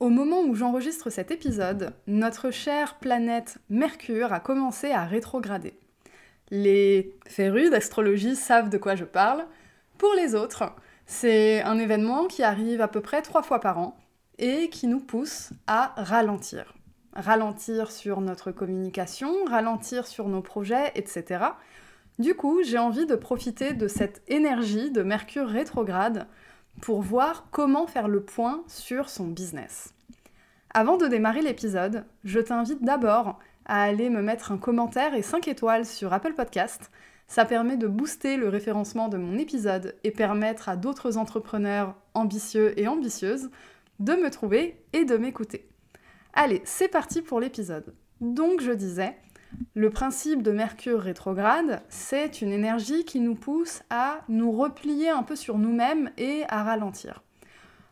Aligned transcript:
Au 0.00 0.10
moment 0.10 0.42
où 0.42 0.54
j'enregistre 0.54 1.10
cet 1.10 1.32
épisode, 1.32 1.92
notre 2.06 2.52
chère 2.52 2.98
planète 3.00 3.58
Mercure 3.68 4.32
a 4.32 4.38
commencé 4.38 4.92
à 4.92 5.04
rétrograder. 5.04 5.74
Les 6.50 7.16
férus 7.26 7.70
d'astrologie 7.70 8.36
savent 8.36 8.70
de 8.70 8.78
quoi 8.78 8.94
je 8.94 9.04
parle. 9.04 9.44
Pour 9.98 10.14
les 10.14 10.36
autres, 10.36 10.72
c'est 11.06 11.62
un 11.62 11.80
événement 11.80 12.28
qui 12.28 12.44
arrive 12.44 12.80
à 12.80 12.86
peu 12.86 13.00
près 13.00 13.22
trois 13.22 13.42
fois 13.42 13.58
par 13.58 13.78
an 13.78 13.96
et 14.38 14.70
qui 14.70 14.86
nous 14.86 15.00
pousse 15.00 15.50
à 15.66 15.94
ralentir. 15.96 16.74
Ralentir 17.12 17.90
sur 17.90 18.20
notre 18.20 18.52
communication, 18.52 19.44
ralentir 19.46 20.06
sur 20.06 20.28
nos 20.28 20.42
projets, 20.42 20.92
etc. 20.94 21.44
Du 22.20 22.36
coup, 22.36 22.62
j'ai 22.62 22.78
envie 22.78 23.06
de 23.06 23.16
profiter 23.16 23.72
de 23.72 23.88
cette 23.88 24.22
énergie 24.28 24.92
de 24.92 25.02
Mercure 25.02 25.48
rétrograde 25.48 26.28
pour 26.80 27.02
voir 27.02 27.46
comment 27.50 27.88
faire 27.88 28.06
le 28.06 28.22
point 28.22 28.62
sur 28.68 29.08
son 29.08 29.26
business. 29.26 29.92
Avant 30.80 30.96
de 30.96 31.08
démarrer 31.08 31.42
l'épisode, 31.42 32.04
je 32.22 32.38
t'invite 32.38 32.84
d'abord 32.84 33.40
à 33.64 33.82
aller 33.82 34.10
me 34.10 34.22
mettre 34.22 34.52
un 34.52 34.58
commentaire 34.58 35.12
et 35.14 35.22
5 35.22 35.48
étoiles 35.48 35.84
sur 35.84 36.12
Apple 36.12 36.34
Podcast. 36.34 36.92
Ça 37.26 37.44
permet 37.44 37.76
de 37.76 37.88
booster 37.88 38.36
le 38.36 38.48
référencement 38.48 39.08
de 39.08 39.16
mon 39.16 39.36
épisode 39.38 39.96
et 40.04 40.12
permettre 40.12 40.68
à 40.68 40.76
d'autres 40.76 41.18
entrepreneurs 41.18 41.96
ambitieux 42.14 42.78
et 42.78 42.86
ambitieuses 42.86 43.50
de 43.98 44.12
me 44.12 44.30
trouver 44.30 44.80
et 44.92 45.04
de 45.04 45.16
m'écouter. 45.16 45.68
Allez, 46.32 46.62
c'est 46.64 46.86
parti 46.86 47.22
pour 47.22 47.40
l'épisode. 47.40 47.92
Donc 48.20 48.60
je 48.60 48.70
disais, 48.70 49.16
le 49.74 49.90
principe 49.90 50.44
de 50.44 50.52
Mercure 50.52 51.00
rétrograde, 51.00 51.82
c'est 51.88 52.40
une 52.40 52.52
énergie 52.52 53.04
qui 53.04 53.18
nous 53.18 53.34
pousse 53.34 53.82
à 53.90 54.20
nous 54.28 54.52
replier 54.52 55.08
un 55.08 55.24
peu 55.24 55.34
sur 55.34 55.58
nous-mêmes 55.58 56.12
et 56.18 56.44
à 56.48 56.62
ralentir. 56.62 57.24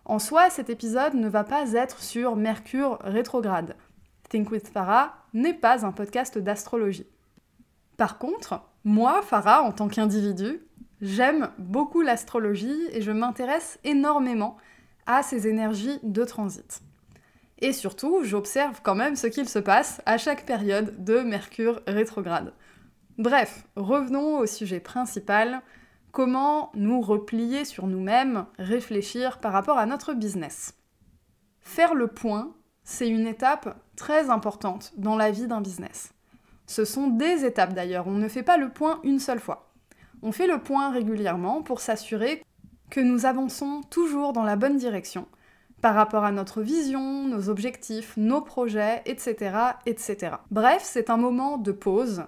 En 0.09 0.21
soi, 0.21 0.51
cet 0.51 0.71
épisode 0.71 1.15
ne 1.15 1.29
va 1.29 1.43
pas 1.43 1.73
être 1.73 1.99
sur 1.99 2.37
Mercure 2.37 2.99
rétrograde. 3.01 3.75
Think 4.29 4.53
with 4.53 4.69
Farah 4.69 5.17
n'est 5.35 5.53
pas 5.53 5.85
un 5.85 5.91
podcast 5.91 6.39
d'astrologie. 6.39 7.09
Par 7.97 8.17
contre, 8.19 8.63
moi, 8.85 9.21
Farah, 9.23 9.63
en 9.63 9.73
tant 9.73 9.89
qu'individu, 9.89 10.61
j'aime 11.01 11.51
beaucoup 11.59 12.03
l'astrologie 12.03 12.89
et 12.93 13.03
je 13.03 13.11
m'intéresse 13.11 13.81
énormément 13.83 14.57
à 15.07 15.25
ces 15.25 15.49
énergies 15.49 15.99
de 16.05 16.25
transit. 16.25 16.83
Et 17.59 17.73
surtout, 17.73 18.21
j'observe 18.23 18.83
quand 18.85 18.95
même 18.95 19.17
ce 19.17 19.27
qu'il 19.27 19.49
se 19.49 19.59
passe 19.59 20.01
à 20.07 20.19
chaque 20.19 20.47
période 20.47 21.03
de 21.03 21.19
Mercure 21.19 21.81
rétrograde. 21.89 22.53
Bref, 23.19 23.67
revenons 23.75 24.39
au 24.39 24.47
sujet 24.47 24.79
principal, 24.79 25.63
comment 26.17 26.71
nous 26.73 27.03
replier 27.03 27.67
sur 27.67 27.87
nous-mêmes, 27.87 28.47
réfléchir 28.59 29.37
par 29.37 29.53
rapport 29.53 29.77
à 29.77 29.85
notre 29.85 30.15
business. 30.15 30.73
Faire 31.61 31.95
le 31.95 32.07
point, 32.07 32.55
c'est 32.85 33.11
une 33.11 33.27
étape 33.27 33.79
très 33.97 34.31
importante 34.31 34.95
dans 34.97 35.15
la 35.15 35.31
vie 35.31 35.47
d'un 35.47 35.61
business. 35.61 36.15
Ce 36.67 36.87
sont 36.87 37.09
des 37.09 37.45
étapes 37.45 37.75
d'ailleurs, 37.75 38.07
on 38.07 38.13
ne 38.13 38.29
fait 38.29 38.43
pas 38.43 38.57
le 38.57 38.71
point 38.71 38.99
une 39.05 39.19
seule 39.19 39.41
fois. 39.41 39.75
On 40.23 40.33
fait 40.33 40.47
le 40.47 40.59
point 40.59 40.91
régulièrement 40.91 41.61
pour 41.61 41.81
s'assurer 41.81 42.43
que 42.89 43.01
nous 43.01 43.27
avançons 43.27 43.83
toujours 43.91 44.33
dans 44.33 44.45
la 44.45 44.57
bonne 44.57 44.79
direction 44.79 45.29
par 45.83 45.95
rapport 45.95 46.25
à 46.25 46.33
notre 46.33 46.63
vision, 46.63 47.29
nos 47.29 47.51
objectifs, 47.51 48.17
nos 48.17 48.41
projets, 48.41 49.03
etc. 49.05 49.55
etc. 49.85 50.37
Bref, 50.51 50.81
c'est 50.83 51.11
un 51.11 51.19
moment 51.19 51.59
de 51.59 51.73
pause 51.73 52.25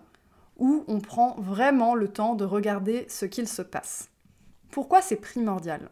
où 0.58 0.84
on 0.88 1.00
prend 1.00 1.36
vraiment 1.38 1.94
le 1.94 2.08
temps 2.08 2.34
de 2.34 2.44
regarder 2.44 3.06
ce 3.08 3.24
qu'il 3.24 3.48
se 3.48 3.62
passe. 3.62 4.10
Pourquoi 4.70 5.00
c'est 5.00 5.16
primordial? 5.16 5.88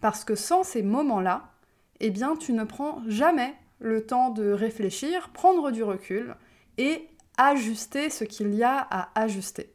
Parce 0.00 0.24
que 0.24 0.34
sans 0.34 0.64
ces 0.64 0.82
moments-là, 0.82 1.52
eh 2.00 2.10
bien 2.10 2.36
tu 2.36 2.52
ne 2.52 2.64
prends 2.64 3.02
jamais 3.06 3.54
le 3.78 4.04
temps 4.04 4.30
de 4.30 4.50
réfléchir, 4.50 5.30
prendre 5.30 5.70
du 5.70 5.82
recul 5.82 6.34
et 6.76 7.08
ajuster 7.36 8.10
ce 8.10 8.24
qu'il 8.24 8.54
y 8.54 8.62
a 8.62 8.78
à 8.78 9.10
ajuster. 9.20 9.74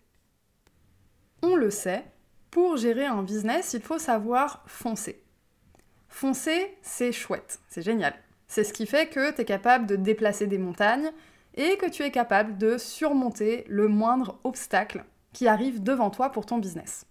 On 1.42 1.56
le 1.56 1.72
sait, 1.72 2.06
pour 2.52 2.78
gérer 2.78 3.06
un 3.06 3.24
business, 3.24 3.74
il 3.74 3.82
faut 3.82 4.00
savoir 4.00 4.64
foncer. 4.68 5.24
Foncer, 6.08 6.78
c'est 6.82 7.12
chouette, 7.12 7.60
c'est 7.68 7.82
génial. 7.82 8.14
C'est 8.48 8.64
ce 8.64 8.74
qui 8.74 8.86
fait 8.86 9.10
que 9.10 9.32
tu 9.32 9.42
es 9.42 9.46
capable 9.46 9.86
de 9.86 9.96
déplacer 9.96 10.48
des 10.48 10.58
montagnes 10.58 11.12
et 11.56 11.78
que 11.78 11.90
tu 11.90 12.04
es 12.04 12.12
capable 12.12 12.58
de 12.58 12.78
surmonter 12.78 13.66
le 13.68 13.88
moindre 13.88 14.40
obstacle 14.44 15.06
qui 15.34 15.48
arrive 15.48 15.84
devant 15.84 16.10
toi 16.10 16.30
pour 16.30 16.46
ton 16.46 16.58
business. 16.58 17.06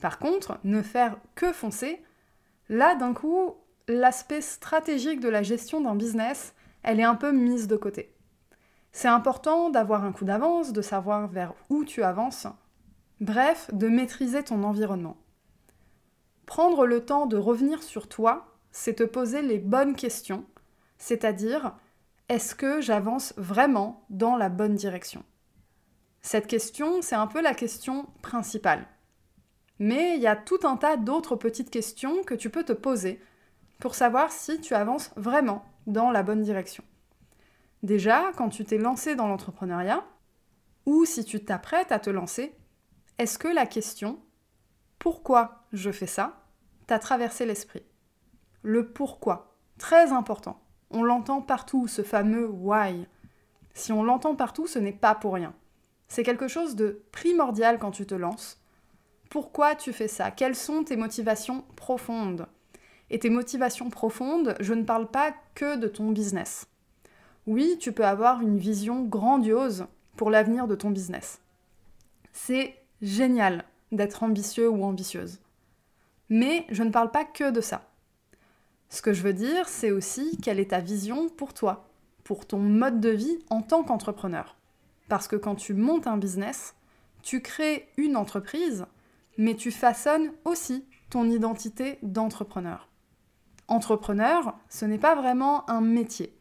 Par 0.00 0.18
contre, 0.18 0.58
ne 0.64 0.82
faire 0.82 1.16
que 1.34 1.52
foncer, 1.52 2.02
là 2.68 2.94
d'un 2.94 3.14
coup, 3.14 3.54
l'aspect 3.88 4.40
stratégique 4.40 5.20
de 5.20 5.28
la 5.28 5.42
gestion 5.42 5.80
d'un 5.80 5.94
business, 5.94 6.54
elle 6.82 7.00
est 7.00 7.04
un 7.04 7.14
peu 7.14 7.32
mise 7.32 7.68
de 7.68 7.76
côté. 7.76 8.12
C'est 8.92 9.08
important 9.08 9.70
d'avoir 9.70 10.04
un 10.04 10.12
coup 10.12 10.24
d'avance, 10.24 10.72
de 10.72 10.82
savoir 10.82 11.28
vers 11.28 11.54
où 11.70 11.84
tu 11.84 12.02
avances, 12.02 12.46
bref, 13.20 13.70
de 13.72 13.88
maîtriser 13.88 14.42
ton 14.42 14.64
environnement. 14.64 15.16
Prendre 16.44 16.86
le 16.86 17.04
temps 17.04 17.26
de 17.26 17.36
revenir 17.36 17.82
sur 17.82 18.08
toi, 18.08 18.46
c'est 18.72 18.94
te 18.94 19.02
poser 19.04 19.40
les 19.40 19.58
bonnes 19.58 19.94
questions, 19.94 20.44
c'est-à-dire 20.98 21.74
est-ce 22.32 22.54
que 22.54 22.80
j'avance 22.80 23.34
vraiment 23.36 24.06
dans 24.08 24.36
la 24.36 24.48
bonne 24.48 24.74
direction? 24.74 25.22
Cette 26.22 26.46
question, 26.46 27.02
c'est 27.02 27.14
un 27.14 27.26
peu 27.26 27.42
la 27.42 27.52
question 27.52 28.06
principale. 28.22 28.86
Mais 29.78 30.16
il 30.16 30.22
y 30.22 30.26
a 30.26 30.34
tout 30.34 30.60
un 30.64 30.78
tas 30.78 30.96
d'autres 30.96 31.36
petites 31.36 31.68
questions 31.68 32.22
que 32.22 32.32
tu 32.34 32.48
peux 32.48 32.64
te 32.64 32.72
poser 32.72 33.20
pour 33.80 33.94
savoir 33.94 34.32
si 34.32 34.62
tu 34.62 34.72
avances 34.72 35.10
vraiment 35.14 35.62
dans 35.86 36.10
la 36.10 36.22
bonne 36.22 36.40
direction. 36.40 36.82
Déjà, 37.82 38.32
quand 38.38 38.48
tu 38.48 38.64
t'es 38.64 38.78
lancé 38.78 39.14
dans 39.14 39.28
l'entrepreneuriat, 39.28 40.02
ou 40.86 41.04
si 41.04 41.26
tu 41.26 41.44
t'apprêtes 41.44 41.92
à 41.92 41.98
te 41.98 42.08
lancer, 42.08 42.56
est-ce 43.18 43.38
que 43.38 43.48
la 43.48 43.66
question 43.66 44.18
pourquoi 44.98 45.66
je 45.74 45.90
fais 45.90 46.06
ça 46.06 46.46
t'a 46.86 46.98
traversé 46.98 47.44
l'esprit? 47.44 47.82
Le 48.62 48.90
pourquoi, 48.90 49.58
très 49.76 50.12
important. 50.12 50.61
On 50.92 51.02
l'entend 51.02 51.40
partout, 51.40 51.88
ce 51.88 52.02
fameux 52.02 52.46
why. 52.46 53.06
Si 53.74 53.92
on 53.92 54.02
l'entend 54.02 54.34
partout, 54.34 54.66
ce 54.66 54.78
n'est 54.78 54.92
pas 54.92 55.14
pour 55.14 55.34
rien. 55.34 55.54
C'est 56.08 56.22
quelque 56.22 56.48
chose 56.48 56.76
de 56.76 57.02
primordial 57.10 57.78
quand 57.78 57.90
tu 57.90 58.04
te 58.04 58.14
lances. 58.14 58.62
Pourquoi 59.30 59.74
tu 59.74 59.94
fais 59.94 60.08
ça? 60.08 60.30
Quelles 60.30 60.54
sont 60.54 60.84
tes 60.84 60.96
motivations 60.96 61.64
profondes? 61.74 62.46
Et 63.08 63.18
tes 63.18 63.30
motivations 63.30 63.88
profondes, 63.88 64.54
je 64.60 64.74
ne 64.74 64.84
parle 64.84 65.10
pas 65.10 65.34
que 65.54 65.76
de 65.76 65.88
ton 65.88 66.10
business. 66.10 66.66
Oui, 67.46 67.78
tu 67.80 67.92
peux 67.92 68.04
avoir 68.04 68.42
une 68.42 68.58
vision 68.58 69.02
grandiose 69.02 69.86
pour 70.16 70.30
l'avenir 70.30 70.66
de 70.68 70.74
ton 70.74 70.90
business. 70.90 71.40
C'est 72.32 72.76
génial 73.00 73.64
d'être 73.90 74.22
ambitieux 74.22 74.68
ou 74.68 74.84
ambitieuse. 74.84 75.40
Mais 76.28 76.66
je 76.70 76.82
ne 76.82 76.90
parle 76.90 77.10
pas 77.10 77.24
que 77.24 77.50
de 77.50 77.60
ça. 77.62 77.88
Ce 78.92 79.00
que 79.00 79.14
je 79.14 79.22
veux 79.22 79.32
dire, 79.32 79.70
c'est 79.70 79.90
aussi 79.90 80.36
quelle 80.42 80.60
est 80.60 80.72
ta 80.72 80.80
vision 80.80 81.30
pour 81.30 81.54
toi, 81.54 81.88
pour 82.24 82.46
ton 82.46 82.58
mode 82.58 83.00
de 83.00 83.08
vie 83.08 83.38
en 83.48 83.62
tant 83.62 83.84
qu'entrepreneur. 83.84 84.54
Parce 85.08 85.28
que 85.28 85.36
quand 85.36 85.54
tu 85.54 85.72
montes 85.72 86.06
un 86.06 86.18
business, 86.18 86.74
tu 87.22 87.40
crées 87.40 87.88
une 87.96 88.18
entreprise, 88.18 88.84
mais 89.38 89.54
tu 89.54 89.70
façonnes 89.70 90.30
aussi 90.44 90.84
ton 91.08 91.24
identité 91.24 91.98
d'entrepreneur. 92.02 92.90
Entrepreneur, 93.66 94.58
ce 94.68 94.84
n'est 94.84 94.98
pas 94.98 95.14
vraiment 95.14 95.68
un 95.70 95.80
métier. 95.80 96.36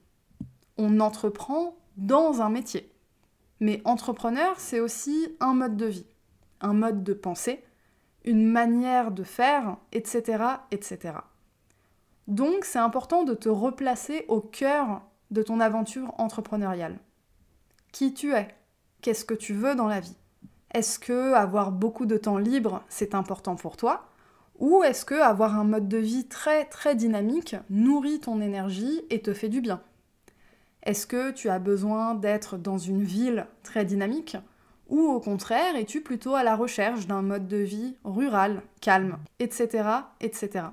On 0.77 0.99
entreprend 0.99 1.77
dans 1.95 2.41
un 2.41 2.49
métier. 2.49 2.91
Mais 3.61 3.81
entrepreneur, 3.85 4.59
c'est 4.59 4.81
aussi 4.81 5.37
un 5.39 5.53
mode 5.53 5.77
de 5.77 5.85
vie 5.85 6.05
un 6.61 6.73
mode 6.73 7.03
de 7.03 7.13
pensée, 7.13 7.63
une 8.23 8.45
manière 8.45 9.11
de 9.11 9.23
faire, 9.23 9.77
etc. 9.91 10.43
etc. 10.69 11.13
Donc 12.31 12.63
c'est 12.63 12.79
important 12.79 13.25
de 13.25 13.33
te 13.33 13.49
replacer 13.49 14.23
au 14.29 14.39
cœur 14.39 15.01
de 15.31 15.43
ton 15.43 15.59
aventure 15.59 16.13
entrepreneuriale. 16.17 16.97
Qui 17.91 18.13
tu 18.13 18.33
es? 18.33 18.47
Qu'est-ce 19.01 19.25
que 19.25 19.33
tu 19.33 19.53
veux 19.53 19.75
dans 19.75 19.89
la 19.89 19.99
vie? 19.99 20.15
Est-ce 20.73 20.97
que 20.97 21.33
avoir 21.33 21.73
beaucoup 21.73 22.05
de 22.05 22.15
temps 22.15 22.37
libre, 22.37 22.83
c'est 22.87 23.15
important 23.15 23.57
pour 23.57 23.75
toi? 23.75 24.05
Ou 24.59 24.81
est-ce 24.81 25.03
que 25.03 25.15
avoir 25.15 25.59
un 25.59 25.65
mode 25.65 25.89
de 25.89 25.97
vie 25.97 26.25
très 26.25 26.63
très 26.63 26.95
dynamique 26.95 27.57
nourrit 27.69 28.21
ton 28.21 28.39
énergie 28.39 29.01
et 29.09 29.21
te 29.21 29.33
fait 29.33 29.49
du 29.49 29.59
bien? 29.59 29.81
Est-ce 30.83 31.07
que 31.07 31.31
tu 31.31 31.49
as 31.49 31.59
besoin 31.59 32.15
d'être 32.15 32.55
dans 32.55 32.77
une 32.77 33.03
ville 33.03 33.45
très 33.61 33.83
dynamique? 33.83 34.37
Ou 34.87 35.01
au 35.01 35.19
contraire 35.19 35.75
es-tu 35.75 35.99
plutôt 35.99 36.35
à 36.35 36.43
la 36.43 36.55
recherche 36.55 37.07
d'un 37.07 37.23
mode 37.23 37.49
de 37.49 37.57
vie 37.57 37.97
rural, 38.05 38.61
calme, 38.79 39.17
etc. 39.39 39.83
etc. 40.21 40.67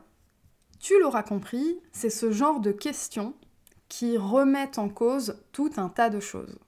Tu 0.81 0.99
l'auras 1.01 1.23
compris, 1.23 1.81
c'est 1.93 2.11
ce 2.11 2.31
genre 2.31 2.61
de 2.61 2.73
questions 2.73 3.35
qui 3.89 4.17
remettent 4.17 4.79
en 4.79 4.89
cause 4.89 5.43
tout 5.53 5.73
un 5.77 5.89
tas 5.89 6.11
de 6.11 6.21
choses. 6.21 6.59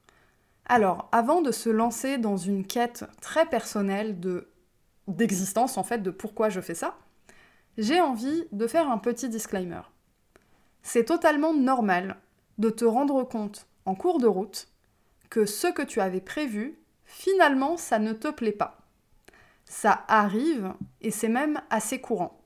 Alors, 0.66 1.08
avant 1.12 1.42
de 1.42 1.52
se 1.52 1.68
lancer 1.68 2.18
dans 2.18 2.36
une 2.36 2.66
quête 2.66 3.04
très 3.20 3.46
personnelle 3.46 4.20
de 4.20 4.46
d'existence 5.08 5.76
en 5.76 5.82
fait 5.82 5.98
de 5.98 6.10
pourquoi 6.12 6.50
je 6.50 6.60
fais 6.60 6.76
ça, 6.76 6.96
j'ai 7.78 8.00
envie 8.00 8.44
de 8.52 8.66
faire 8.68 8.88
un 8.88 8.98
petit 8.98 9.28
disclaimer. 9.28 9.80
C'est 10.82 11.04
totalement 11.04 11.52
normal 11.52 12.16
de 12.58 12.70
te 12.70 12.84
rendre 12.84 13.24
compte 13.24 13.66
en 13.86 13.94
cours 13.94 14.18
de 14.18 14.28
route 14.28 14.68
que 15.28 15.46
ce 15.46 15.66
que 15.66 15.82
tu 15.82 16.00
avais 16.00 16.20
prévu, 16.20 16.78
finalement, 17.04 17.76
ça 17.76 17.98
ne 17.98 18.12
te 18.12 18.28
plaît 18.28 18.52
pas. 18.52 18.78
Ça 19.64 20.04
arrive 20.08 20.72
et 21.00 21.10
c'est 21.10 21.28
même 21.28 21.60
assez 21.70 22.00
courant. 22.00 22.39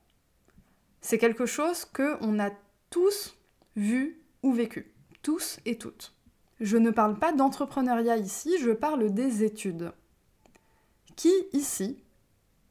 C'est 1.04 1.18
quelque 1.18 1.44
chose 1.44 1.84
que 1.84 2.16
on 2.22 2.38
a 2.40 2.48
tous 2.88 3.36
vu 3.76 4.22
ou 4.42 4.54
vécu, 4.54 4.90
tous 5.20 5.60
et 5.66 5.76
toutes. 5.76 6.14
Je 6.60 6.78
ne 6.78 6.90
parle 6.90 7.18
pas 7.18 7.32
d'entrepreneuriat 7.32 8.16
ici, 8.16 8.56
je 8.58 8.70
parle 8.70 9.12
des 9.12 9.44
études. 9.44 9.92
Qui 11.14 11.30
ici, 11.52 12.02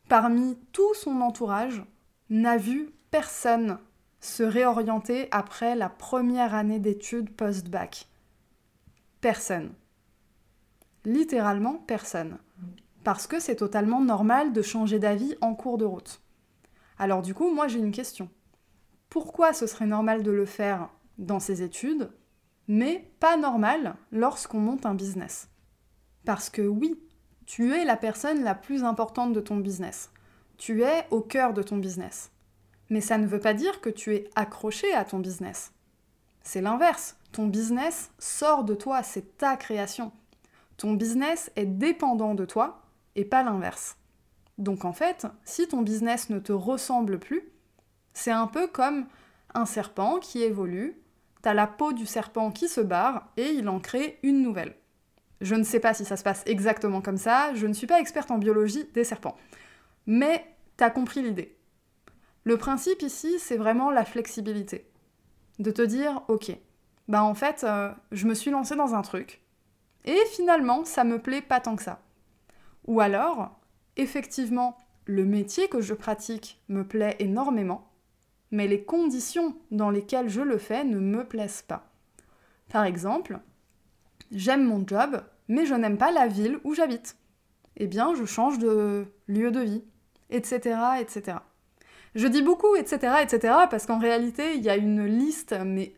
parmi 0.10 0.58
tout 0.72 0.96
son 0.96 1.22
entourage, 1.22 1.84
n'a 2.32 2.58
vu 2.58 2.90
personne 3.12 3.78
se 4.20 4.42
réorienter 4.42 5.28
après 5.30 5.76
la 5.76 5.90
première 5.90 6.56
année 6.56 6.80
d'études 6.80 7.30
post-bac? 7.30 8.08
Personne. 9.22 9.74
Littéralement 11.06 11.76
personne. 11.76 12.40
Parce 13.04 13.28
que 13.28 13.40
c'est 13.40 13.58
totalement 13.58 14.02
normal 14.02 14.54
de 14.54 14.64
changer 14.64 14.98
d'avis 14.98 15.36
en 15.40 15.54
cours 15.54 15.78
de 15.78 15.86
route. 15.86 16.23
Alors 17.04 17.22
du 17.22 17.34
coup, 17.34 17.54
moi 17.54 17.68
j'ai 17.68 17.80
une 17.80 17.92
question. 17.92 18.30
Pourquoi 19.10 19.52
ce 19.52 19.68
serait 19.68 19.86
normal 19.86 20.24
de 20.24 20.32
le 20.32 20.46
faire 20.46 20.88
dans 21.18 21.42
ses 21.42 21.62
études 21.62 22.10
mais 22.70 23.12
pas 23.20 23.36
normal 23.36 23.96
lorsqu'on 24.14 24.62
monte 24.62 24.86
un 24.86 24.96
business? 24.96 25.50
Parce 26.24 26.50
que 26.50 26.62
oui, 26.62 26.98
tu 27.46 27.74
es 27.74 27.84
la 27.84 27.98
personne 27.98 28.46
la 28.46 28.56
plus 28.56 28.86
importante 28.86 29.34
de 29.34 29.42
ton 29.42 29.58
business. 29.58 30.12
Tu 30.58 30.84
es 30.84 31.06
au 31.12 31.20
cœur 31.20 31.54
de 31.54 31.62
ton 31.62 31.76
business. 31.76 32.32
Mais 32.90 33.02
ça 33.02 33.18
ne 33.18 33.28
veut 33.28 33.42
pas 33.42 33.54
dire 33.54 33.82
que 33.82 33.90
tu 33.90 34.16
es 34.16 34.30
accroché 34.38 34.94
à 34.94 35.04
ton 35.04 35.20
business. 35.20 35.74
C'est 36.42 36.62
l'inverse. 36.62 37.18
Ton 37.34 37.48
business 37.48 38.12
sort 38.18 38.64
de 38.64 38.76
toi, 38.76 39.04
c'est 39.04 39.38
ta 39.38 39.58
création. 39.58 40.14
Ton 40.78 40.94
business 40.94 41.52
est 41.58 41.66
dépendant 41.66 42.34
de 42.34 42.46
toi 42.46 42.82
et 43.18 43.26
pas 43.26 43.44
l'inverse. 43.44 43.98
Donc 44.58 44.86
en 44.86 44.94
fait, 44.94 45.28
si 45.44 45.68
ton 45.68 45.82
business 45.82 46.30
ne 46.30 46.40
te 46.40 46.52
ressemble 46.52 47.20
plus, 47.20 47.44
c'est 48.14 48.32
un 48.32 48.48
peu 48.48 48.68
comme 48.68 49.08
un 49.54 49.66
serpent 49.66 50.20
qui 50.20 50.44
évolue 50.44 51.04
t'as 51.44 51.54
la 51.54 51.68
peau 51.68 51.94
du 51.94 52.08
serpent 52.08 52.50
qui 52.50 52.68
se 52.68 52.82
barre 52.82 53.30
et 53.38 53.50
il 53.50 53.70
en 53.70 53.80
crée 53.80 54.18
une 54.24 54.42
nouvelle. 54.42 54.76
Je 55.42 55.56
ne 55.56 55.64
sais 55.64 55.82
pas 55.82 55.94
si 55.94 56.06
ça 56.06 56.18
se 56.18 56.24
passe 56.24 56.42
exactement 56.46 57.02
comme 57.02 57.18
ça, 57.18 57.54
je 57.54 57.68
ne 57.68 57.74
suis 57.74 57.86
pas 57.86 58.00
experte 58.00 58.32
en 58.32 58.38
biologie 58.38 58.86
des 58.94 59.04
serpents. 59.04 59.38
Mais 60.08 60.48
t'as 60.78 60.90
compris 60.90 61.22
l'idée. 61.22 61.56
Le 62.46 62.58
principe 62.58 63.02
ici, 63.02 63.40
c'est 63.40 63.58
vraiment 63.58 63.92
la 63.92 64.06
flexibilité. 64.06 64.90
De 65.60 65.70
te 65.70 65.82
dire, 65.82 66.22
ok, 66.30 66.58
bah 67.10 67.24
en 67.24 67.36
fait, 67.36 67.66
euh, 67.66 67.92
je 68.14 68.26
me 68.26 68.34
suis 68.34 68.52
lancée 68.52 68.76
dans 68.76 68.96
un 68.96 69.02
truc, 69.02 69.42
et 70.06 70.18
finalement, 70.32 70.86
ça 70.86 71.04
me 71.04 71.20
plaît 71.20 71.42
pas 71.42 71.60
tant 71.60 71.76
que 71.76 71.84
ça. 71.84 72.02
Ou 72.88 73.02
alors, 73.02 73.60
effectivement, 73.98 74.78
le 75.06 75.26
métier 75.26 75.68
que 75.68 75.82
je 75.82 75.94
pratique 75.94 76.62
me 76.70 76.84
plaît 76.84 77.16
énormément, 77.20 77.90
mais 78.52 78.68
les 78.68 78.84
conditions 78.84 79.56
dans 79.72 79.90
lesquelles 79.90 80.30
je 80.30 80.42
le 80.42 80.58
fais 80.58 80.84
ne 80.84 81.00
me 81.00 81.26
plaisent 81.26 81.64
pas. 81.64 81.92
Par 82.70 82.86
exemple, 82.86 83.40
j'aime 84.32 84.64
mon 84.64 84.86
job, 84.86 85.22
mais 85.48 85.66
je 85.66 85.74
n'aime 85.74 85.98
pas 85.98 86.12
la 86.12 86.28
ville 86.28 86.60
où 86.64 86.74
j'habite. 86.74 87.18
Eh 87.78 87.88
bien, 87.88 88.14
je 88.16 88.26
change 88.26 88.60
de 88.60 89.06
lieu 89.28 89.52
de 89.52 89.60
vie, 89.60 89.84
etc., 90.30 90.78
etc. 91.00 91.38
Je 92.16 92.28
dis 92.28 92.44
beaucoup, 92.44 92.76
etc., 92.76 93.16
etc., 93.24 93.56
parce 93.70 93.86
qu'en 93.86 94.00
réalité, 94.00 94.56
il 94.56 94.62
y 94.64 94.70
a 94.70 94.76
une 94.76 95.06
liste, 95.06 95.56
mais 95.66 95.96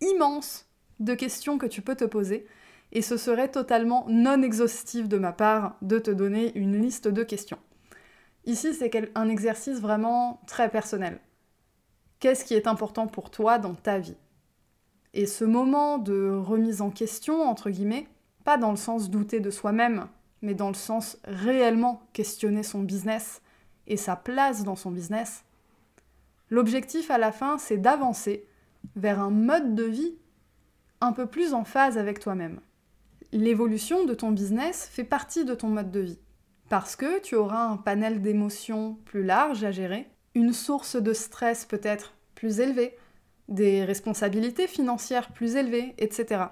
immense, 0.00 0.66
de 1.00 1.14
questions 1.14 1.58
que 1.58 1.66
tu 1.66 1.82
peux 1.82 1.96
te 1.96 2.04
poser, 2.04 2.46
et 2.94 3.02
ce 3.02 3.16
serait 3.16 3.50
totalement 3.50 4.06
non 4.08 4.42
exhaustif 4.42 5.08
de 5.08 5.18
ma 5.18 5.32
part 5.32 5.76
de 5.82 5.98
te 5.98 6.12
donner 6.12 6.56
une 6.56 6.80
liste 6.80 7.08
de 7.08 7.24
questions. 7.24 7.58
Ici, 8.46 8.72
c'est 8.72 8.90
un 9.16 9.28
exercice 9.28 9.80
vraiment 9.80 10.40
très 10.46 10.70
personnel. 10.70 11.18
Qu'est-ce 12.20 12.44
qui 12.44 12.54
est 12.54 12.68
important 12.68 13.06
pour 13.06 13.30
toi 13.30 13.58
dans 13.58 13.74
ta 13.74 13.98
vie? 13.98 14.16
Et 15.12 15.26
ce 15.26 15.44
moment 15.44 15.98
de 15.98 16.30
remise 16.30 16.80
en 16.80 16.90
question, 16.90 17.42
entre 17.42 17.70
guillemets, 17.70 18.08
pas 18.44 18.58
dans 18.58 18.70
le 18.70 18.76
sens 18.76 19.10
douter 19.10 19.40
de 19.40 19.50
soi-même, 19.50 20.06
mais 20.42 20.54
dans 20.54 20.68
le 20.68 20.74
sens 20.74 21.18
réellement 21.24 22.02
questionner 22.12 22.62
son 22.62 22.82
business 22.82 23.42
et 23.86 23.96
sa 23.96 24.16
place 24.16 24.62
dans 24.62 24.76
son 24.76 24.90
business, 24.90 25.44
l'objectif 26.50 27.10
à 27.10 27.18
la 27.18 27.32
fin, 27.32 27.58
c'est 27.58 27.78
d'avancer 27.78 28.46
vers 28.96 29.20
un 29.20 29.30
mode 29.30 29.74
de 29.74 29.84
vie 29.84 30.14
un 31.00 31.12
peu 31.12 31.26
plus 31.26 31.54
en 31.54 31.64
phase 31.64 31.98
avec 31.98 32.20
toi-même. 32.20 32.60
L'évolution 33.34 34.04
de 34.04 34.14
ton 34.14 34.30
business 34.30 34.88
fait 34.92 35.02
partie 35.02 35.44
de 35.44 35.56
ton 35.56 35.66
mode 35.66 35.90
de 35.90 35.98
vie, 35.98 36.20
parce 36.68 36.94
que 36.94 37.20
tu 37.20 37.34
auras 37.34 37.64
un 37.64 37.76
panel 37.76 38.22
d'émotions 38.22 38.96
plus 39.06 39.24
large 39.24 39.64
à 39.64 39.72
gérer, 39.72 40.08
une 40.36 40.52
source 40.52 40.94
de 40.94 41.12
stress 41.12 41.64
peut-être 41.64 42.14
plus 42.36 42.60
élevée, 42.60 42.96
des 43.48 43.84
responsabilités 43.84 44.68
financières 44.68 45.32
plus 45.32 45.56
élevées, 45.56 45.94
etc. 45.98 46.44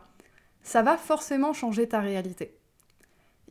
Ça 0.65 0.83
va 0.83 0.97
forcément 0.97 1.53
changer 1.53 1.87
ta 1.87 2.01
réalité. 2.01 2.59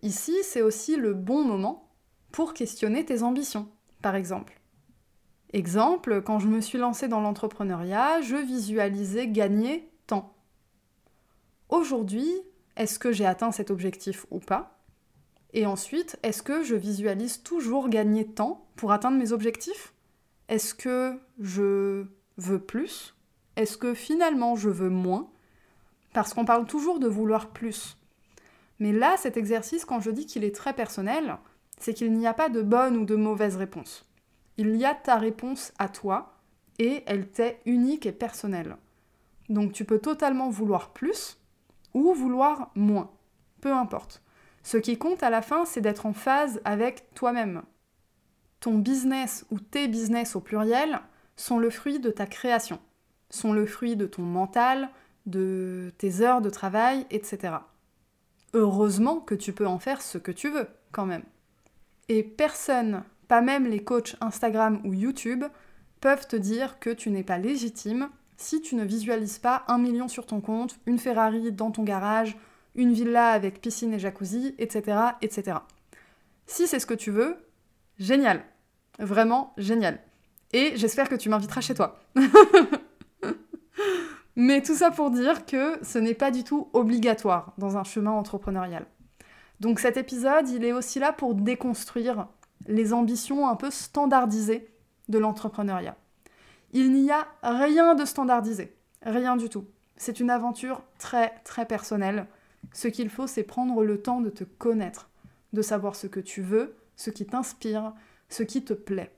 Ici, 0.02 0.36
c'est 0.44 0.62
aussi 0.62 0.98
le 0.98 1.14
bon 1.14 1.46
moment 1.46 1.90
pour 2.34 2.54
questionner 2.54 3.06
tes 3.06 3.24
ambitions, 3.24 3.70
par 4.02 4.16
exemple. 4.16 4.60
Exemple, 5.54 6.22
quand 6.22 6.40
je 6.40 6.50
me 6.50 6.60
suis 6.60 6.80
lancée 6.80 7.08
dans 7.08 7.22
l'entrepreneuriat, 7.22 8.20
je 8.20 8.36
visualisais 8.36 9.30
gagner 9.30 9.90
tant. 10.06 10.34
Aujourd'hui, 11.70 12.30
est-ce 12.82 12.98
que 12.98 13.12
j'ai 13.12 13.28
atteint 13.28 13.52
cet 13.52 13.70
objectif 13.70 14.26
ou 14.32 14.40
pas? 14.40 14.80
Et 15.54 15.68
ensuite, 15.68 16.18
est-ce 16.24 16.42
que 16.42 16.64
je 16.64 16.74
visualise 16.74 17.44
toujours 17.44 17.90
gagner 17.90 18.26
tant 18.26 18.66
pour 18.76 18.92
atteindre 18.92 19.20
mes 19.20 19.34
objectifs? 19.34 19.94
Est-ce 20.48 20.74
que 20.74 21.20
je 21.40 22.08
veux 22.38 22.60
plus? 22.60 23.14
Est-ce 23.56 23.78
que 23.78 23.94
finalement 23.94 24.56
je 24.56 24.70
veux 24.70 24.90
moins? 24.90 25.30
Parce 26.12 26.34
qu'on 26.34 26.44
parle 26.44 26.66
toujours 26.66 27.00
de 27.00 27.08
vouloir 27.08 27.50
plus. 27.50 27.98
Mais 28.80 28.92
là, 28.92 29.16
cet 29.16 29.38
exercice, 29.38 29.86
quand 29.86 30.00
je 30.00 30.10
dis 30.10 30.26
qu'il 30.26 30.44
est 30.44 30.56
très 30.56 30.74
personnel, 30.74 31.38
c'est 31.78 31.94
qu'il 31.94 32.12
n'y 32.14 32.26
a 32.26 32.34
pas 32.34 32.50
de 32.50 32.64
bonne 32.64 32.98
ou 32.98 33.06
de 33.06 33.16
mauvaise 33.16 33.58
réponse. 33.58 34.08
Il 34.58 34.76
y 34.76 34.86
a 34.86 34.96
ta 34.96 35.18
réponse 35.18 35.72
à 35.78 35.88
toi 35.88 36.34
et 36.80 37.04
elle 37.06 37.28
t'est 37.28 37.62
unique 37.68 38.08
et 38.08 38.12
personnelle. 38.12 38.76
Donc 39.50 39.72
tu 39.72 39.86
peux 39.86 40.00
totalement 40.00 40.50
vouloir 40.50 40.94
plus 40.94 41.38
ou 41.94 42.14
vouloir 42.14 42.72
moins. 42.76 43.12
Peu 43.62 43.74
importe. 43.74 44.22
Ce 44.64 44.78
qui 44.78 44.98
compte 44.98 45.24
à 45.24 45.30
la 45.30 45.42
fin, 45.42 45.66
c'est 45.66 45.82
d'être 45.82 46.06
en 46.06 46.14
phase 46.14 46.62
avec 46.66 47.14
toi-même 47.14 47.64
ton 48.62 48.78
business 48.78 49.46
ou 49.52 49.60
tes 49.60 49.90
business 49.90 50.38
au 50.38 50.40
pluriel 50.40 51.02
sont 51.36 51.60
le 51.60 51.70
fruit 51.70 52.00
de 52.00 52.12
ta 52.12 52.26
création, 52.26 52.80
sont 53.30 53.52
le 53.52 53.66
fruit 53.66 53.98
de 53.98 54.06
ton 54.06 54.22
mental, 54.22 54.90
de 55.26 55.92
tes 55.98 56.22
heures 56.22 56.42
de 56.42 56.50
travail, 56.50 57.06
etc. 57.10 57.56
Heureusement 58.54 59.20
que 59.20 59.36
tu 59.36 59.52
peux 59.52 59.68
en 59.68 59.80
faire 59.80 60.02
ce 60.02 60.18
que 60.18 60.32
tu 60.32 60.50
veux, 60.50 60.68
quand 60.92 61.06
même. 61.06 61.24
Et 62.08 62.24
personne, 62.24 63.04
pas 63.28 63.42
même 63.42 63.66
les 63.66 63.84
coachs 63.84 64.16
Instagram 64.22 64.80
ou 64.86 64.94
YouTube, 64.94 65.44
peuvent 66.00 66.28
te 66.28 66.36
dire 66.36 66.80
que 66.80 66.90
tu 66.92 67.10
n'es 67.10 67.24
pas 67.24 67.38
légitime 67.38 68.10
si 68.42 68.62
tu 68.62 68.76
ne 68.76 68.84
visualises 68.84 69.40
pas 69.40 69.64
un 69.68 69.78
million 69.78 70.08
sur 70.08 70.26
ton 70.26 70.42
compte, 70.42 70.78
une 70.86 71.00
Ferrari 71.00 71.52
dans 71.52 71.72
ton 71.72 71.84
garage, 71.84 72.38
une 72.76 72.94
villa 72.94 73.30
avec 73.30 73.62
piscine 73.62 73.94
et 73.94 74.00
jacuzzi, 74.00 74.56
etc. 74.58 74.98
etc. 75.22 75.58
Si 76.48 76.68
c'est 76.68 76.80
ce 76.80 76.86
que 76.86 76.94
tu 76.94 77.12
veux, 77.12 77.38
génial. 78.00 78.44
Vraiment 79.00 79.54
génial. 79.58 80.00
Et 80.54 80.74
j'espère 80.76 81.08
que 81.08 81.16
tu 81.16 81.30
m'inviteras 81.30 81.62
chez 81.62 81.76
toi. 81.76 82.00
Mais 84.36 84.62
tout 84.62 84.76
ça 84.76 84.92
pour 84.92 85.12
dire 85.12 85.46
que 85.46 85.78
ce 85.84 86.00
n'est 86.00 86.14
pas 86.14 86.32
du 86.32 86.44
tout 86.44 86.70
obligatoire 86.74 87.54
dans 87.58 87.78
un 87.78 87.84
chemin 87.84 88.12
entrepreneurial. 88.12 88.86
Donc 89.60 89.80
cet 89.80 89.98
épisode, 89.98 90.50
il 90.50 90.66
est 90.66 90.74
aussi 90.74 91.00
là 91.00 91.14
pour 91.14 91.36
déconstruire 91.36 92.28
les 92.68 92.94
ambitions 92.94 93.48
un 93.48 93.56
peu 93.56 93.70
standardisées 93.70 94.68
de 95.10 95.20
l'entrepreneuriat. 95.20 95.96
Il 96.74 96.94
n'y 96.94 97.12
a 97.12 97.28
rien 97.44 97.96
de 97.96 98.06
standardisé, 98.06 98.74
rien 99.04 99.36
du 99.36 99.50
tout. 99.50 99.66
C'est 99.98 100.20
une 100.20 100.30
aventure 100.30 100.82
très 100.98 101.34
très 101.44 101.66
personnelle. 101.66 102.28
Ce 102.72 102.88
qu'il 102.88 103.10
faut, 103.10 103.28
c'est 103.28 103.44
prendre 103.44 103.84
le 103.84 104.02
temps 104.02 104.22
de 104.22 104.30
te 104.30 104.46
connaître, 104.46 105.10
de 105.52 105.62
savoir 105.62 105.96
ce 105.96 106.08
que 106.08 106.22
tu 106.22 106.42
veux, 106.42 106.76
ce 106.96 107.10
qui 107.10 107.26
t'inspire, 107.26 107.94
ce 108.30 108.44
qui 108.44 108.64
te 108.64 108.74
plaît. 108.74 109.12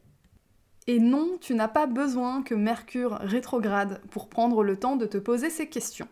Et 0.88 1.00
non, 1.00 1.38
tu 1.40 1.54
n'as 1.54 1.68
pas 1.68 1.86
besoin 1.86 2.42
que 2.42 2.56
Mercure 2.56 3.14
rétrograde 3.22 4.02
pour 4.10 4.30
prendre 4.30 4.64
le 4.64 4.78
temps 4.78 4.96
de 4.96 5.06
te 5.06 5.18
poser 5.18 5.50
ces 5.50 5.68
questions. 5.68 6.08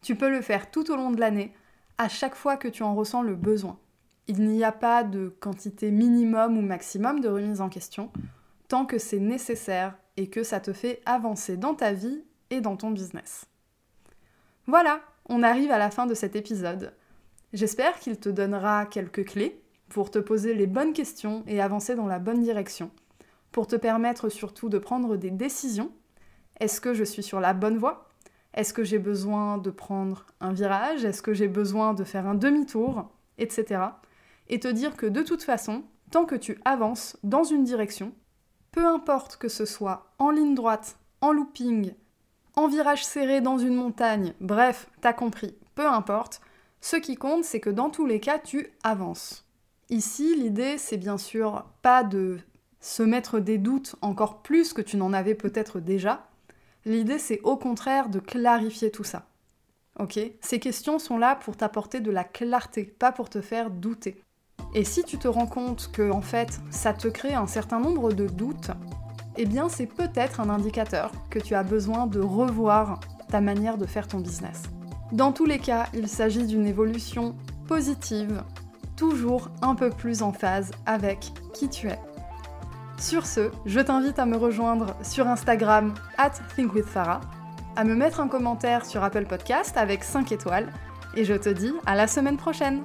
Tu 0.00 0.16
peux 0.16 0.30
le 0.30 0.40
faire 0.40 0.70
tout 0.70 0.90
au 0.90 0.96
long 0.96 1.10
de 1.10 1.20
l'année, 1.20 1.52
à 1.98 2.08
chaque 2.08 2.34
fois 2.34 2.56
que 2.56 2.68
tu 2.68 2.82
en 2.82 2.94
ressens 2.94 3.22
le 3.22 3.34
besoin. 3.34 3.78
Il 4.26 4.48
n'y 4.48 4.64
a 4.64 4.72
pas 4.72 5.04
de 5.04 5.28
quantité 5.40 5.90
minimum 5.90 6.58
ou 6.58 6.62
maximum 6.62 7.20
de 7.20 7.28
remise 7.28 7.60
en 7.60 7.68
question, 7.68 8.10
tant 8.68 8.86
que 8.86 8.98
c'est 8.98 9.20
nécessaire 9.20 9.96
et 10.16 10.28
que 10.28 10.42
ça 10.42 10.60
te 10.60 10.72
fait 10.72 11.00
avancer 11.06 11.56
dans 11.56 11.74
ta 11.74 11.92
vie 11.92 12.24
et 12.50 12.60
dans 12.60 12.76
ton 12.76 12.90
business. 12.90 13.46
Voilà, 14.66 15.00
on 15.28 15.42
arrive 15.42 15.70
à 15.70 15.78
la 15.78 15.90
fin 15.90 16.06
de 16.06 16.14
cet 16.14 16.36
épisode. 16.36 16.92
J'espère 17.52 17.98
qu'il 17.98 18.18
te 18.18 18.28
donnera 18.28 18.86
quelques 18.86 19.24
clés 19.26 19.62
pour 19.88 20.10
te 20.10 20.18
poser 20.18 20.54
les 20.54 20.66
bonnes 20.66 20.92
questions 20.92 21.44
et 21.46 21.60
avancer 21.60 21.94
dans 21.94 22.06
la 22.06 22.18
bonne 22.18 22.42
direction 22.42 22.90
pour 23.52 23.66
te 23.66 23.76
permettre 23.76 24.28
surtout 24.28 24.68
de 24.68 24.78
prendre 24.78 25.16
des 25.16 25.30
décisions. 25.30 25.90
Est-ce 26.60 26.80
que 26.80 26.92
je 26.92 27.04
suis 27.04 27.22
sur 27.22 27.40
la 27.40 27.54
bonne 27.54 27.78
voie? 27.78 28.10
Est-ce 28.52 28.74
que 28.74 28.84
j'ai 28.84 28.98
besoin 28.98 29.58
de 29.58 29.70
prendre 29.70 30.26
un 30.40 30.52
virage? 30.52 31.04
Est-ce 31.04 31.22
que 31.22 31.32
j'ai 31.32 31.48
besoin 31.48 31.94
de 31.94 32.04
faire 32.04 32.26
un 32.26 32.34
demi-tour? 32.34 33.10
Etc. 33.38 33.80
Et 34.48 34.60
te 34.60 34.68
dire 34.68 34.96
que 34.96 35.06
de 35.06 35.22
toute 35.22 35.42
façon, 35.42 35.84
tant 36.10 36.24
que 36.24 36.34
tu 36.34 36.58
avances 36.64 37.16
dans 37.22 37.44
une 37.44 37.64
direction, 37.64 38.12
peu 38.76 38.86
importe 38.86 39.38
que 39.38 39.48
ce 39.48 39.64
soit 39.64 40.12
en 40.18 40.28
ligne 40.28 40.54
droite, 40.54 40.98
en 41.22 41.32
looping, 41.32 41.94
en 42.56 42.68
virage 42.68 43.06
serré 43.06 43.40
dans 43.40 43.56
une 43.56 43.74
montagne, 43.74 44.34
bref, 44.38 44.90
t'as 45.00 45.14
compris, 45.14 45.56
peu 45.74 45.86
importe, 45.86 46.42
ce 46.82 46.96
qui 46.96 47.16
compte 47.16 47.44
c'est 47.44 47.58
que 47.58 47.70
dans 47.70 47.88
tous 47.88 48.04
les 48.04 48.20
cas 48.20 48.38
tu 48.38 48.68
avances. 48.82 49.46
Ici, 49.88 50.36
l'idée 50.36 50.76
c'est 50.76 50.98
bien 50.98 51.16
sûr 51.16 51.64
pas 51.80 52.04
de 52.04 52.38
se 52.78 53.02
mettre 53.02 53.40
des 53.40 53.56
doutes 53.56 53.96
encore 54.02 54.42
plus 54.42 54.74
que 54.74 54.82
tu 54.82 54.98
n'en 54.98 55.14
avais 55.14 55.34
peut-être 55.34 55.80
déjà. 55.80 56.28
L'idée, 56.84 57.18
c'est 57.18 57.40
au 57.40 57.56
contraire 57.56 58.10
de 58.10 58.20
clarifier 58.20 58.90
tout 58.90 59.04
ça. 59.04 59.26
Ok? 59.98 60.20
Ces 60.42 60.60
questions 60.60 60.98
sont 60.98 61.16
là 61.16 61.34
pour 61.34 61.56
t'apporter 61.56 62.00
de 62.00 62.10
la 62.10 62.24
clarté, 62.24 62.84
pas 62.84 63.10
pour 63.10 63.30
te 63.30 63.40
faire 63.40 63.70
douter. 63.70 64.22
Et 64.76 64.84
si 64.84 65.02
tu 65.04 65.16
te 65.16 65.26
rends 65.26 65.46
compte 65.46 65.90
que, 65.90 66.12
en 66.12 66.20
fait, 66.20 66.60
ça 66.70 66.92
te 66.92 67.08
crée 67.08 67.32
un 67.32 67.46
certain 67.46 67.80
nombre 67.80 68.12
de 68.12 68.26
doutes, 68.26 68.70
eh 69.38 69.46
bien, 69.46 69.70
c'est 69.70 69.86
peut-être 69.86 70.38
un 70.38 70.50
indicateur 70.50 71.12
que 71.30 71.38
tu 71.38 71.54
as 71.54 71.62
besoin 71.62 72.06
de 72.06 72.20
revoir 72.20 73.00
ta 73.30 73.40
manière 73.40 73.78
de 73.78 73.86
faire 73.86 74.06
ton 74.06 74.18
business. 74.18 74.64
Dans 75.12 75.32
tous 75.32 75.46
les 75.46 75.58
cas, 75.58 75.86
il 75.94 76.08
s'agit 76.08 76.44
d'une 76.44 76.66
évolution 76.66 77.34
positive, 77.66 78.42
toujours 78.96 79.48
un 79.62 79.74
peu 79.74 79.88
plus 79.88 80.22
en 80.22 80.34
phase 80.34 80.72
avec 80.84 81.32
qui 81.54 81.70
tu 81.70 81.88
es. 81.88 81.98
Sur 82.98 83.24
ce, 83.24 83.50
je 83.64 83.80
t'invite 83.80 84.18
à 84.18 84.26
me 84.26 84.36
rejoindre 84.36 84.94
sur 85.02 85.26
Instagram 85.26 85.94
at 86.18 86.32
à 87.76 87.84
me 87.84 87.94
mettre 87.94 88.20
un 88.20 88.28
commentaire 88.28 88.84
sur 88.84 89.02
Apple 89.02 89.24
Podcast 89.24 89.78
avec 89.78 90.04
5 90.04 90.32
étoiles, 90.32 90.70
et 91.14 91.24
je 91.24 91.34
te 91.34 91.48
dis 91.48 91.72
à 91.86 91.94
la 91.94 92.06
semaine 92.06 92.36
prochaine 92.36 92.82